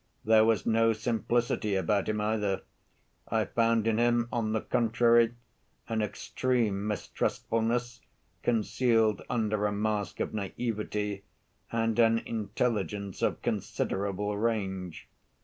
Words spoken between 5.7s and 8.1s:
an extreme mistrustfulness